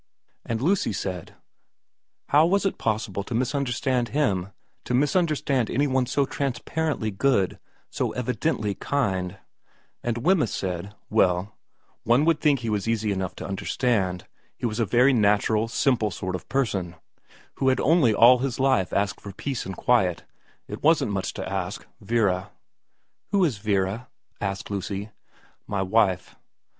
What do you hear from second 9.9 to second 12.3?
And Wemyss said, Yes, one